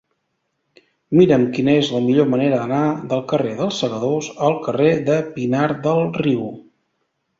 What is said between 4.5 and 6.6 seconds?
carrer de Pinar del Río.